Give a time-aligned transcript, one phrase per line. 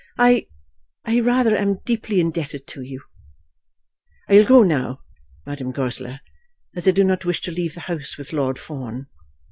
[0.17, 0.47] "I,
[1.05, 3.03] rather, am deeply indebted to you.
[4.27, 5.01] I will go now,
[5.45, 6.21] Madame Goesler,
[6.75, 9.05] as I do not wish to leave the house with Lord Fawn."